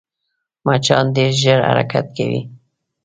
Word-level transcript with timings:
مچان 0.65 1.05
ډېر 1.15 1.31
ژر 1.41 1.59
حرکت 1.69 2.05
کوي 2.17 2.41